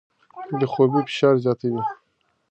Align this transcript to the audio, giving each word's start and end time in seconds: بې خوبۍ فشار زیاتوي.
بې 0.57 0.65
خوبۍ 0.73 1.01
فشار 1.07 1.35
زیاتوي. 1.43 1.81